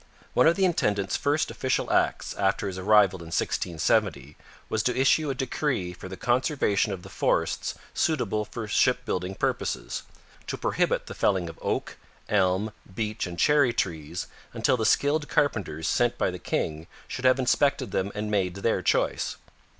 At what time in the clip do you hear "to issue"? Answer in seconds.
4.81-5.29